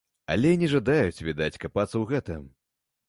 Але 0.35 0.53
не 0.61 0.69
жадаюць, 0.71 1.23
відаць, 1.27 1.61
капацца 1.67 1.93
ў 2.01 2.13
гэтым. 2.13 2.41